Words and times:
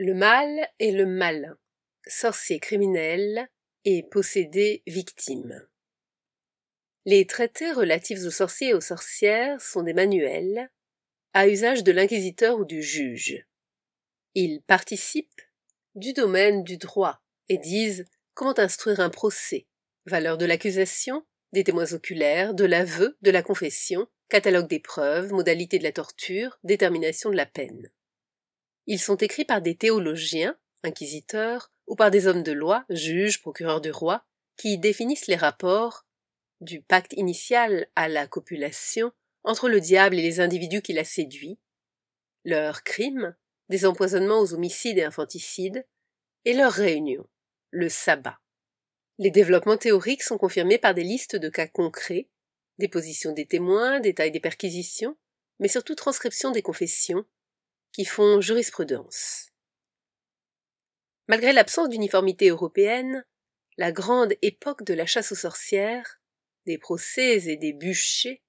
Le 0.00 0.14
mal 0.14 0.48
et 0.78 0.92
le 0.92 1.06
malin, 1.06 1.58
sorcier 2.06 2.60
criminel 2.60 3.48
et 3.84 4.04
possédé 4.04 4.84
victime. 4.86 5.66
Les 7.04 7.26
traités 7.26 7.72
relatifs 7.72 8.22
aux 8.24 8.30
sorciers 8.30 8.68
et 8.68 8.74
aux 8.74 8.80
sorcières 8.80 9.60
sont 9.60 9.82
des 9.82 9.94
manuels, 9.94 10.70
à 11.32 11.48
usage 11.48 11.82
de 11.82 11.90
l'inquisiteur 11.90 12.60
ou 12.60 12.64
du 12.64 12.80
juge. 12.80 13.44
Ils 14.36 14.62
participent 14.62 15.42
du 15.96 16.12
domaine 16.12 16.62
du 16.62 16.76
droit 16.76 17.20
et 17.48 17.58
disent 17.58 18.04
comment 18.34 18.56
instruire 18.56 19.00
un 19.00 19.10
procès, 19.10 19.66
valeur 20.06 20.38
de 20.38 20.46
l'accusation, 20.46 21.26
des 21.52 21.64
témoins 21.64 21.92
oculaires, 21.92 22.54
de 22.54 22.66
l'aveu, 22.66 23.18
de 23.22 23.32
la 23.32 23.42
confession, 23.42 24.06
catalogue 24.28 24.68
des 24.68 24.78
preuves, 24.78 25.32
modalité 25.32 25.76
de 25.80 25.82
la 25.82 25.90
torture, 25.90 26.60
détermination 26.62 27.30
de 27.30 27.36
la 27.36 27.46
peine. 27.46 27.90
Ils 28.90 28.98
sont 28.98 29.16
écrits 29.16 29.44
par 29.44 29.60
des 29.60 29.76
théologiens, 29.76 30.56
inquisiteurs, 30.82 31.70
ou 31.86 31.94
par 31.94 32.10
des 32.10 32.26
hommes 32.26 32.42
de 32.42 32.52
loi, 32.52 32.86
juges, 32.88 33.42
procureurs 33.42 33.82
du 33.82 33.90
roi, 33.90 34.24
qui 34.56 34.78
définissent 34.78 35.26
les 35.26 35.36
rapports 35.36 36.06
du 36.62 36.80
pacte 36.80 37.12
initial 37.12 37.86
à 37.96 38.08
la 38.08 38.26
copulation 38.26 39.12
entre 39.44 39.68
le 39.68 39.82
diable 39.82 40.18
et 40.18 40.22
les 40.22 40.40
individus 40.40 40.80
qui 40.80 40.94
l'a 40.94 41.04
séduit, 41.04 41.58
leurs 42.46 42.82
crimes, 42.82 43.36
des 43.68 43.84
empoisonnements 43.84 44.40
aux 44.40 44.54
homicides 44.54 44.96
et 44.96 45.04
infanticides, 45.04 45.86
et 46.46 46.54
leur 46.54 46.72
réunion, 46.72 47.28
le 47.70 47.90
sabbat. 47.90 48.40
Les 49.18 49.30
développements 49.30 49.76
théoriques 49.76 50.22
sont 50.22 50.38
confirmés 50.38 50.78
par 50.78 50.94
des 50.94 51.04
listes 51.04 51.36
de 51.36 51.50
cas 51.50 51.66
concrets, 51.66 52.30
déposition 52.78 53.32
des 53.32 53.44
témoins, 53.44 54.00
détails 54.00 54.32
des 54.32 54.40
perquisitions, 54.40 55.18
mais 55.58 55.68
surtout 55.68 55.94
transcription 55.94 56.52
des 56.52 56.62
confessions, 56.62 57.26
qui 57.92 58.04
font 58.04 58.40
jurisprudence. 58.40 59.48
Malgré 61.26 61.52
l'absence 61.52 61.88
d'uniformité 61.88 62.48
européenne, 62.48 63.24
la 63.76 63.92
grande 63.92 64.34
époque 64.42 64.84
de 64.84 64.94
la 64.94 65.06
chasse 65.06 65.32
aux 65.32 65.36
sorcières, 65.36 66.20
des 66.66 66.78
procès 66.78 67.48
et 67.48 67.56
des 67.56 67.72
bûchers, 67.72 68.42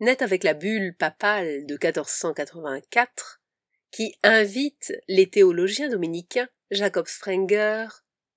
naît 0.00 0.22
avec 0.22 0.44
la 0.44 0.54
bulle 0.54 0.96
papale 0.96 1.66
de 1.66 1.74
1484, 1.74 3.42
qui 3.90 4.16
invite 4.22 4.94
les 5.08 5.28
théologiens 5.28 5.88
dominicains 5.88 6.48
Jacob 6.70 7.06
Sprenger, 7.06 7.88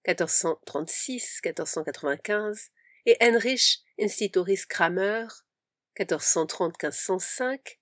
1436-1495, 0.07 2.69
et 3.05 3.15
Heinrich 3.21 3.83
Instituris 3.99 4.65
Kramer, 4.67 5.27
1430-1505, 5.99 7.77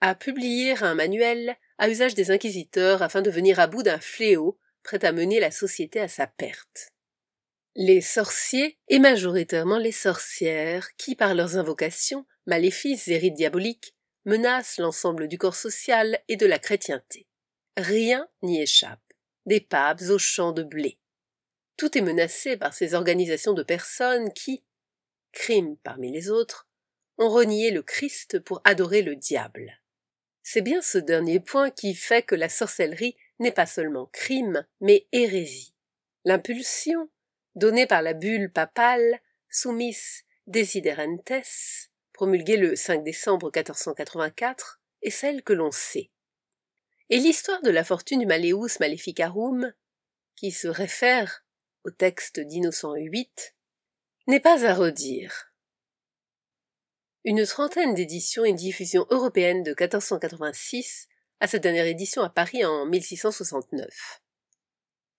à 0.00 0.14
publier 0.14 0.82
un 0.82 0.94
manuel 0.94 1.56
à 1.82 1.88
usage 1.88 2.14
des 2.14 2.30
inquisiteurs 2.30 3.02
afin 3.02 3.22
de 3.22 3.30
venir 3.30 3.58
à 3.58 3.66
bout 3.66 3.82
d'un 3.82 3.98
fléau 3.98 4.56
prêt 4.84 5.04
à 5.04 5.10
mener 5.10 5.40
la 5.40 5.50
société 5.50 5.98
à 5.98 6.06
sa 6.06 6.28
perte. 6.28 6.92
Les 7.74 8.00
sorciers, 8.00 8.78
et 8.86 9.00
majoritairement 9.00 9.78
les 9.78 9.90
sorcières, 9.90 10.94
qui 10.96 11.16
par 11.16 11.34
leurs 11.34 11.56
invocations, 11.56 12.24
maléfices 12.46 13.08
et 13.08 13.18
rites 13.18 13.34
diaboliques, 13.34 13.96
menacent 14.26 14.78
l'ensemble 14.78 15.26
du 15.26 15.38
corps 15.38 15.56
social 15.56 16.22
et 16.28 16.36
de 16.36 16.46
la 16.46 16.60
chrétienté. 16.60 17.26
Rien 17.76 18.28
n'y 18.42 18.62
échappe, 18.62 19.02
des 19.46 19.60
papes 19.60 20.02
aux 20.02 20.18
champs 20.18 20.52
de 20.52 20.62
blé. 20.62 21.00
Tout 21.76 21.98
est 21.98 22.02
menacé 22.02 22.56
par 22.56 22.74
ces 22.74 22.94
organisations 22.94 23.54
de 23.54 23.64
personnes 23.64 24.32
qui, 24.34 24.62
crimes 25.32 25.76
parmi 25.82 26.12
les 26.12 26.30
autres, 26.30 26.68
ont 27.18 27.28
renié 27.28 27.72
le 27.72 27.82
Christ 27.82 28.38
pour 28.38 28.60
adorer 28.62 29.02
le 29.02 29.16
diable. 29.16 29.81
C'est 30.42 30.62
bien 30.62 30.82
ce 30.82 30.98
dernier 30.98 31.40
point 31.40 31.70
qui 31.70 31.94
fait 31.94 32.22
que 32.22 32.34
la 32.34 32.48
sorcellerie 32.48 33.16
n'est 33.38 33.52
pas 33.52 33.66
seulement 33.66 34.06
crime, 34.06 34.66
mais 34.80 35.06
hérésie. 35.12 35.74
L'impulsion, 36.24 37.08
donnée 37.54 37.86
par 37.86 38.02
la 38.02 38.12
bulle 38.12 38.50
papale 38.50 39.20
Soumis 39.48 39.96
Desiderentes, 40.46 41.32
promulguée 42.12 42.56
le 42.56 42.74
5 42.74 43.04
décembre 43.04 43.46
1484, 43.54 44.80
est 45.02 45.10
celle 45.10 45.42
que 45.42 45.52
l'on 45.52 45.70
sait. 45.70 46.10
Et 47.10 47.18
l'histoire 47.18 47.62
de 47.62 47.70
la 47.70 47.84
fortune 47.84 48.20
du 48.20 48.26
Maleus 48.26 48.78
Maleficarum, 48.80 49.72
qui 50.36 50.50
se 50.50 50.68
réfère 50.68 51.44
au 51.84 51.90
texte 51.90 52.40
d'Innocent 52.40 52.94
VIII, 52.94 53.28
n'est 54.26 54.40
pas 54.40 54.64
à 54.64 54.74
redire. 54.74 55.51
Une 57.24 57.46
trentaine 57.46 57.94
d'éditions 57.94 58.44
et 58.44 58.52
diffusion 58.52 59.06
européenne 59.10 59.62
de 59.62 59.70
1486 59.70 61.06
à 61.38 61.46
sa 61.46 61.60
dernière 61.60 61.86
édition 61.86 62.22
à 62.22 62.28
Paris 62.28 62.64
en 62.64 62.84
1669. 62.84 64.20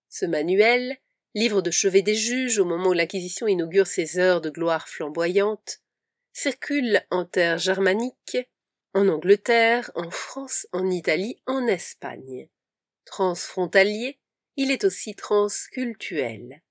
Ce 0.09 0.25
manuel, 0.25 0.97
livre 1.33 1.61
de 1.61 1.71
chevet 1.71 2.01
des 2.01 2.15
juges 2.15 2.59
au 2.59 2.65
moment 2.65 2.89
où 2.89 2.93
l'Inquisition 2.93 3.47
inaugure 3.47 3.87
ses 3.87 4.19
heures 4.19 4.41
de 4.41 4.49
gloire 4.49 4.89
flamboyante, 4.89 5.79
circule 6.33 7.01
en 7.09 7.23
terre 7.23 7.57
germanique, 7.57 8.37
en 8.93 9.07
Angleterre, 9.07 9.89
en 9.95 10.11
France, 10.11 10.67
en 10.73 10.89
Italie, 10.89 11.41
en 11.45 11.67
Espagne. 11.67 12.49
Transfrontalier, 13.05 14.19
il 14.57 14.71
est 14.71 14.83
aussi 14.83 15.15
transcultuel, 15.15 16.61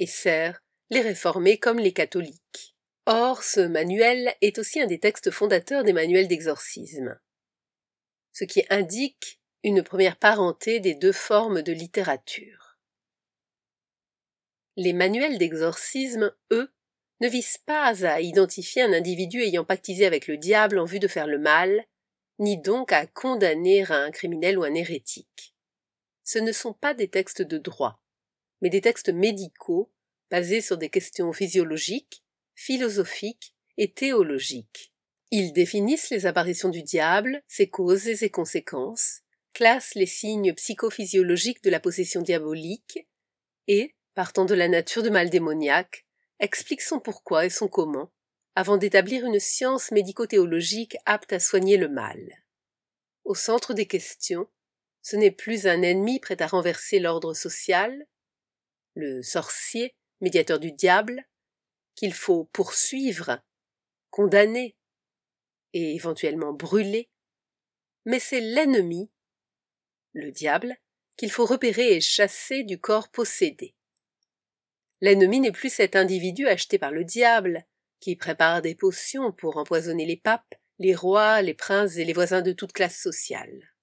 et 0.00 0.08
sert 0.08 0.64
les 0.90 1.00
réformés 1.00 1.58
comme 1.58 1.78
les 1.78 1.92
catholiques. 1.92 2.74
Or, 3.06 3.42
ce 3.42 3.60
manuel 3.60 4.34
est 4.40 4.58
aussi 4.58 4.80
un 4.80 4.86
des 4.86 5.00
textes 5.00 5.30
fondateurs 5.30 5.84
des 5.84 5.92
manuels 5.92 6.28
d'exorcisme, 6.28 7.18
ce 8.32 8.44
qui 8.44 8.62
indique 8.70 9.40
une 9.62 9.82
première 9.82 10.16
parenté 10.16 10.80
des 10.80 10.94
deux 10.94 11.12
formes 11.12 11.62
de 11.62 11.72
littérature. 11.72 12.78
Les 14.76 14.92
manuels 14.92 15.38
d'exorcisme, 15.38 16.32
eux, 16.52 16.72
ne 17.20 17.28
visent 17.28 17.58
pas 17.58 18.06
à 18.06 18.20
identifier 18.20 18.82
un 18.82 18.92
individu 18.92 19.42
ayant 19.42 19.64
pactisé 19.64 20.06
avec 20.06 20.26
le 20.26 20.38
diable 20.38 20.78
en 20.78 20.86
vue 20.86 21.00
de 21.00 21.08
faire 21.08 21.26
le 21.26 21.38
mal, 21.38 21.84
ni 22.38 22.56
donc 22.56 22.92
à 22.92 23.06
condamner 23.06 23.84
un 23.90 24.10
criminel 24.10 24.58
ou 24.58 24.62
un 24.62 24.74
hérétique. 24.74 25.54
Ce 26.24 26.38
ne 26.38 26.52
sont 26.52 26.72
pas 26.72 26.94
des 26.94 27.08
textes 27.08 27.42
de 27.42 27.58
droit, 27.58 28.02
mais 28.62 28.70
des 28.70 28.80
textes 28.80 29.10
médicaux 29.10 29.92
basés 30.30 30.62
sur 30.62 30.78
des 30.78 30.88
questions 30.88 31.32
physiologiques, 31.32 32.24
philosophiques 32.60 33.54
et 33.78 33.90
théologiques. 33.90 34.92
Ils 35.30 35.54
définissent 35.54 36.10
les 36.10 36.26
apparitions 36.26 36.68
du 36.68 36.82
diable, 36.82 37.42
ses 37.48 37.70
causes 37.70 38.06
et 38.06 38.16
ses 38.16 38.28
conséquences, 38.28 39.22
classent 39.54 39.94
les 39.94 40.04
signes 40.04 40.52
psychophysiologiques 40.52 41.64
de 41.64 41.70
la 41.70 41.80
possession 41.80 42.20
diabolique 42.20 43.08
et, 43.66 43.96
partant 44.14 44.44
de 44.44 44.52
la 44.52 44.68
nature 44.68 45.02
du 45.02 45.08
mal 45.08 45.30
démoniaque, 45.30 46.04
expliquent 46.38 46.82
son 46.82 47.00
pourquoi 47.00 47.46
et 47.46 47.50
son 47.50 47.66
comment, 47.66 48.12
avant 48.54 48.76
d'établir 48.76 49.24
une 49.24 49.40
science 49.40 49.90
médico-théologique 49.90 50.98
apte 51.06 51.32
à 51.32 51.40
soigner 51.40 51.78
le 51.78 51.88
mal. 51.88 52.20
Au 53.24 53.34
centre 53.34 53.72
des 53.72 53.86
questions, 53.86 54.46
ce 55.00 55.16
n'est 55.16 55.30
plus 55.30 55.66
un 55.66 55.80
ennemi 55.80 56.20
prêt 56.20 56.42
à 56.42 56.46
renverser 56.46 56.98
l'ordre 56.98 57.32
social, 57.32 58.06
le 58.94 59.22
sorcier, 59.22 59.94
médiateur 60.20 60.60
du 60.60 60.72
diable, 60.72 61.24
qu'il 62.00 62.14
faut 62.14 62.44
poursuivre, 62.44 63.42
condamner 64.08 64.74
et 65.74 65.94
éventuellement 65.94 66.54
brûler, 66.54 67.10
mais 68.06 68.18
c'est 68.18 68.40
l'ennemi, 68.40 69.10
le 70.14 70.32
diable, 70.32 70.78
qu'il 71.18 71.30
faut 71.30 71.44
repérer 71.44 71.94
et 71.94 72.00
chasser 72.00 72.62
du 72.62 72.80
corps 72.80 73.10
possédé. 73.10 73.74
L'ennemi 75.02 75.40
n'est 75.40 75.52
plus 75.52 75.68
cet 75.68 75.94
individu 75.94 76.48
acheté 76.48 76.78
par 76.78 76.90
le 76.90 77.04
diable, 77.04 77.66
qui 78.00 78.16
prépare 78.16 78.62
des 78.62 78.74
potions 78.74 79.30
pour 79.30 79.58
empoisonner 79.58 80.06
les 80.06 80.16
papes, 80.16 80.54
les 80.78 80.94
rois, 80.94 81.42
les 81.42 81.52
princes 81.52 81.98
et 81.98 82.06
les 82.06 82.14
voisins 82.14 82.40
de 82.40 82.52
toute 82.52 82.72
classe 82.72 82.98
sociale. 82.98 83.74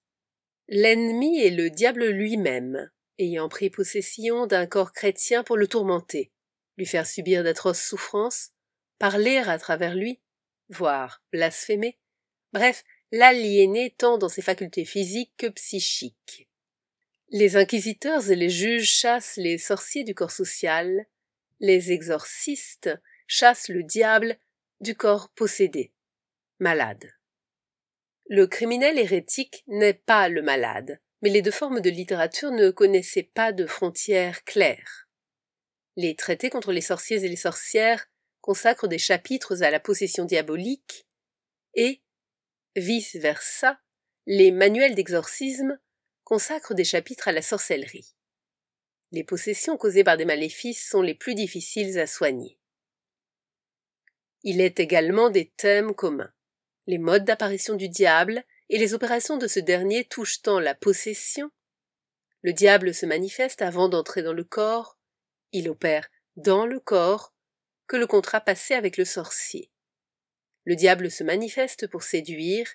L'ennemi 0.66 1.40
est 1.40 1.50
le 1.50 1.70
diable 1.70 2.08
lui-même, 2.08 2.90
ayant 3.20 3.48
pris 3.48 3.70
possession 3.70 4.48
d'un 4.48 4.66
corps 4.66 4.92
chrétien 4.92 5.44
pour 5.44 5.56
le 5.56 5.68
tourmenter, 5.68 6.32
lui 6.78 6.86
faire 6.86 7.06
subir 7.06 7.44
d'atroces 7.44 7.82
souffrances, 7.82 8.52
parler 8.98 9.36
à 9.36 9.58
travers 9.58 9.94
lui, 9.94 10.20
voire 10.70 11.22
blasphémer, 11.32 11.98
bref, 12.52 12.84
l'aliéner 13.10 13.94
tant 13.98 14.16
dans 14.16 14.28
ses 14.28 14.42
facultés 14.42 14.84
physiques 14.84 15.34
que 15.36 15.48
psychiques. 15.48 16.48
Les 17.30 17.56
inquisiteurs 17.56 18.30
et 18.30 18.36
les 18.36 18.48
juges 18.48 18.90
chassent 18.90 19.36
les 19.36 19.58
sorciers 19.58 20.04
du 20.04 20.14
corps 20.14 20.30
social, 20.30 21.06
les 21.60 21.92
exorcistes 21.92 22.90
chassent 23.26 23.68
le 23.68 23.82
diable 23.82 24.38
du 24.80 24.94
corps 24.94 25.28
possédé, 25.30 25.92
malade. 26.60 27.12
Le 28.28 28.46
criminel 28.46 28.98
hérétique 28.98 29.64
n'est 29.66 29.94
pas 29.94 30.28
le 30.28 30.42
malade, 30.42 31.00
mais 31.22 31.30
les 31.30 31.42
deux 31.42 31.50
formes 31.50 31.80
de 31.80 31.90
littérature 31.90 32.52
ne 32.52 32.70
connaissaient 32.70 33.30
pas 33.34 33.52
de 33.52 33.66
frontières 33.66 34.44
claires. 34.44 35.07
Les 35.98 36.14
traités 36.14 36.48
contre 36.48 36.70
les 36.70 36.80
sorciers 36.80 37.24
et 37.24 37.28
les 37.28 37.34
sorcières 37.34 38.06
consacrent 38.40 38.86
des 38.86 38.98
chapitres 38.98 39.64
à 39.64 39.70
la 39.72 39.80
possession 39.80 40.24
diabolique 40.24 41.08
et, 41.74 42.04
vice 42.76 43.16
versa, 43.16 43.80
les 44.24 44.52
manuels 44.52 44.94
d'exorcisme 44.94 45.76
consacre 46.22 46.72
des 46.72 46.84
chapitres 46.84 47.26
à 47.26 47.32
la 47.32 47.42
sorcellerie. 47.42 48.14
Les 49.10 49.24
possessions 49.24 49.76
causées 49.76 50.04
par 50.04 50.16
des 50.16 50.24
maléfices 50.24 50.88
sont 50.88 51.02
les 51.02 51.16
plus 51.16 51.34
difficiles 51.34 51.98
à 51.98 52.06
soigner. 52.06 52.60
Il 54.44 54.60
est 54.60 54.78
également 54.78 55.30
des 55.30 55.50
thèmes 55.50 55.96
communs. 55.96 56.32
Les 56.86 56.98
modes 56.98 57.24
d'apparition 57.24 57.74
du 57.74 57.88
diable 57.88 58.44
et 58.68 58.78
les 58.78 58.94
opérations 58.94 59.36
de 59.36 59.48
ce 59.48 59.58
dernier 59.58 60.04
touchent 60.04 60.42
tant 60.42 60.60
la 60.60 60.76
possession. 60.76 61.50
Le 62.42 62.52
diable 62.52 62.94
se 62.94 63.04
manifeste 63.04 63.62
avant 63.62 63.88
d'entrer 63.88 64.22
dans 64.22 64.32
le 64.32 64.44
corps, 64.44 64.97
il 65.52 65.68
opère 65.68 66.08
dans 66.36 66.66
le 66.66 66.80
corps, 66.80 67.34
que 67.86 67.96
le 67.96 68.06
contrat 68.06 68.40
passé 68.40 68.74
avec 68.74 68.96
le 68.96 69.04
sorcier. 69.04 69.70
Le 70.64 70.76
diable 70.76 71.10
se 71.10 71.24
manifeste 71.24 71.86
pour 71.86 72.02
séduire, 72.02 72.68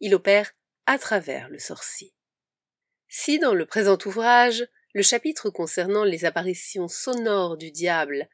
il 0.00 0.14
opère 0.14 0.52
à 0.86 0.98
travers 0.98 1.48
le 1.48 1.58
sorcier. 1.58 2.14
Si 3.08 3.38
dans 3.38 3.54
le 3.54 3.66
présent 3.66 3.98
ouvrage, 4.06 4.66
le 4.94 5.02
chapitre 5.02 5.50
concernant 5.50 6.04
les 6.04 6.24
apparitions 6.24 6.88
sonores 6.88 7.56
du 7.56 7.70
diable 7.70 8.28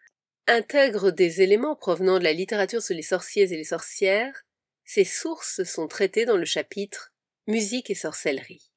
intègre 0.46 1.10
des 1.10 1.42
éléments 1.42 1.76
provenant 1.76 2.18
de 2.18 2.24
la 2.24 2.32
littérature 2.32 2.82
sur 2.82 2.94
les 2.94 3.02
sorciers 3.02 3.52
et 3.52 3.56
les 3.56 3.64
sorcières, 3.64 4.44
ces 4.84 5.04
sources 5.04 5.64
sont 5.64 5.88
traitées 5.88 6.24
dans 6.24 6.36
le 6.36 6.44
chapitre 6.44 7.12
Musique 7.48 7.90
et 7.90 7.94
sorcellerie. 7.94 8.72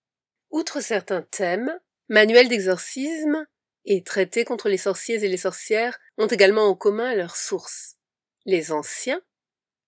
Outre 0.52 0.80
certains 0.80 1.24
thèmes, 1.24 1.80
manuels 2.08 2.50
d'exorcisme 2.50 3.48
et 3.90 4.04
traités 4.04 4.46
contre 4.46 4.70
les 4.70 4.78
sorciers 4.78 5.24
et 5.24 5.28
les 5.28 5.38
sorcières 5.38 6.00
ont 6.18 6.28
également 6.28 6.68
en 6.68 6.76
commun 6.76 7.16
leurs 7.16 7.36
sources. 7.36 7.98
Les 8.46 8.72
anciens, 8.72 9.22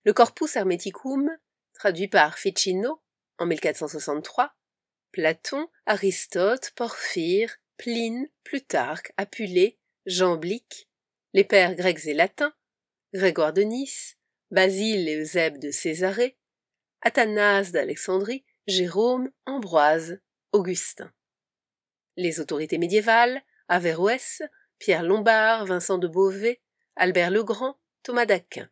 le 0.03 0.12
Corpus 0.12 0.56
Hermeticum, 0.56 1.30
traduit 1.74 2.07
par 2.07 2.38
Ficino 2.38 3.01
en 3.38 3.45
1463, 3.45 4.56
Platon, 5.12 5.69
Aristote, 5.86 6.71
Porphyre, 6.75 7.56
Pline, 7.77 8.27
Plutarque, 8.44 9.13
Apulée, 9.18 9.77
Jean 10.07 10.36
Blic, 10.36 10.89
les 11.33 11.44
pères 11.44 11.75
grecs 11.75 12.07
et 12.07 12.15
latins, 12.15 12.54
Grégoire 13.13 13.54
de 13.54 13.62
Nice, 13.62 14.18
Basile 14.50 15.09
et 15.09 15.18
Eusèbe 15.18 15.59
de 15.59 15.69
Césarée, 15.69 16.38
Athanase 17.01 17.71
d'Alexandrie, 17.71 18.45
Jérôme, 18.65 19.31
Ambroise, 19.45 20.19
Augustin. 20.54 21.12
Les 22.15 22.39
autorités 22.39 22.80
médiévales, 22.80 23.44
Averroès, 23.71 24.41
Pierre 24.79 25.01
Lombard, 25.01 25.65
Vincent 25.65 25.97
de 25.97 26.09
Beauvais, 26.09 26.59
Albert 26.97 27.31
le 27.31 27.41
Grand, 27.41 27.79
Thomas 28.03 28.25
d'Aquin. 28.25 28.69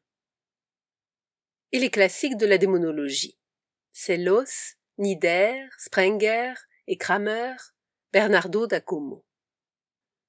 Et 1.72 1.80
les 1.80 1.90
classiques 1.90 2.36
de 2.36 2.46
la 2.46 2.58
démonologie. 2.58 3.38
Sellos, 3.94 4.76
Nider, 4.98 5.54
Sprenger 5.78 6.54
et 6.88 6.98
Kramer, 6.98 7.56
Bernardo 8.12 8.68
da 8.68 8.82
Como. 8.82 9.24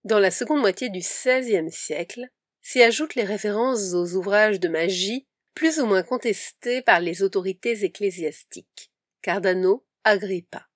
Dans 0.05 0.20
la 0.20 0.31
seconde 0.31 0.61
moitié 0.61 0.88
du 0.88 1.00
XVIe 1.00 1.72
siècle, 1.72 2.28
s'y 2.62 2.81
ajoutent 2.81 3.17
les 3.17 3.25
références 3.25 3.93
aux 3.94 4.14
ouvrages 4.14 4.61
de 4.61 4.69
magie 4.69 5.26
plus 5.55 5.81
ou 5.81 5.87
moins 5.87 6.05
contestés 6.05 6.81
par 6.81 7.00
les 7.00 7.25
autorités 7.25 7.84
ecclésiastiques. 7.84 8.93
Cardano, 9.20 9.84
Agrippa. 10.05 10.69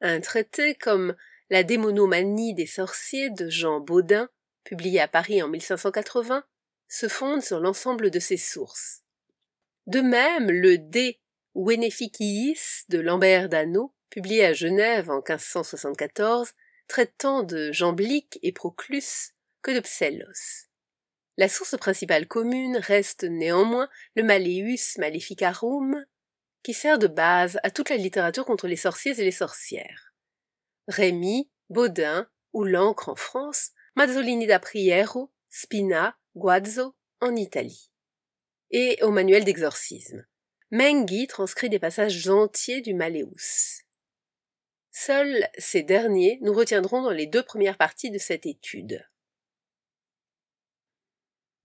Un 0.00 0.20
traité 0.20 0.76
comme 0.76 1.16
La 1.48 1.62
démonomanie 1.62 2.54
des 2.54 2.66
sorciers 2.66 3.30
de 3.30 3.48
Jean 3.48 3.78
Baudin, 3.78 4.28
publié 4.64 5.00
à 5.00 5.06
Paris 5.06 5.42
en 5.42 5.48
1580, 5.48 6.44
se 6.88 7.08
fonde 7.08 7.42
sur 7.42 7.60
l'ensemble 7.60 8.10
de 8.10 8.18
ces 8.18 8.36
sources. 8.36 9.02
De 9.86 10.00
même, 10.00 10.50
le 10.50 10.78
De 10.78 11.14
Veneficiis 11.54 12.84
de 12.88 12.98
Lambert 12.98 13.48
d'Anneau, 13.48 13.94
publié 14.10 14.44
à 14.44 14.52
Genève 14.52 15.08
en 15.08 15.18
1574, 15.18 16.52
traitant 16.88 17.44
de 17.44 17.70
Jamblique 17.70 18.38
et 18.42 18.52
Proclus 18.52 19.32
que 19.62 19.70
de 19.70 19.80
Psellos. 19.80 20.66
La 21.36 21.48
source 21.48 21.76
principale 21.76 22.26
commune 22.26 22.78
reste 22.78 23.24
néanmoins 23.24 23.88
le 24.16 24.22
Malleus 24.22 24.98
Maleficarum, 24.98 26.04
qui 26.62 26.72
sert 26.72 26.98
de 26.98 27.06
base 27.06 27.60
à 27.62 27.70
toute 27.70 27.90
la 27.90 27.96
littérature 27.96 28.44
contre 28.44 28.66
les 28.66 28.76
sorciers 28.76 29.20
et 29.20 29.24
les 29.24 29.30
sorcières. 29.30 30.12
Rémy, 30.88 31.50
Baudin 31.68 32.28
ou 32.52 32.64
l'encre 32.64 33.08
en 33.08 33.16
France, 33.16 33.70
Mazzolini 33.96 34.46
da 34.46 34.58
Priero, 34.58 35.32
Spina, 35.48 36.16
Guazzo 36.34 36.94
en 37.20 37.34
Italie. 37.34 37.90
Et 38.70 38.98
au 39.02 39.10
manuel 39.10 39.44
d'exorcisme. 39.44 40.26
Menghi 40.70 41.26
transcrit 41.26 41.68
des 41.68 41.78
passages 41.78 42.28
entiers 42.28 42.80
du 42.80 42.94
Malleus. 42.94 43.82
Seuls 44.90 45.48
ces 45.58 45.82
derniers 45.82 46.38
nous 46.42 46.52
retiendront 46.52 47.02
dans 47.02 47.10
les 47.10 47.26
deux 47.26 47.42
premières 47.42 47.76
parties 47.76 48.10
de 48.10 48.18
cette 48.18 48.46
étude. 48.46 49.06